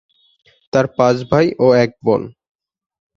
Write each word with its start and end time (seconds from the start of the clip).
তার 0.73 0.85
পাঁচ 0.97 1.17
ভাই 1.31 1.47
ও 1.59 1.67
এক 1.83 1.91
বোন। 2.05 2.21